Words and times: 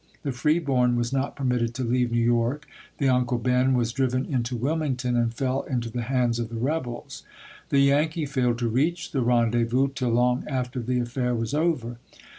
The 0.23 0.31
Freeborn 0.31 0.95
was 0.95 1.13
not 1.13 1.35
per 1.35 1.43
mitted 1.43 1.75
to 1.75 1.83
leave 1.83 2.11
New 2.11 2.17
York. 2.23 2.67
The 2.97 3.07
Uncle 3.07 3.37
Ben 3.37 3.75
was 3.75 3.91
driven 3.91 4.25
into 4.25 4.55
Wilmington 4.57 5.15
and 5.15 5.31
fell 5.31 5.61
into 5.61 5.91
the 5.91 6.01
hands 6.01 6.39
of 6.39 6.49
the 6.49 6.55
rebels. 6.55 7.21
The 7.69 7.81
Yankee 7.81 8.25
failed 8.25 8.57
to 8.57 8.67
reach 8.67 9.11
the 9.11 9.21
ren 9.21 9.51
dezvous 9.51 9.93
till 9.93 10.09
long 10.09 10.43
after 10.47 10.79
the 10.79 10.99
affair 11.01 11.35
was 11.35 11.53
over. 11.53 11.99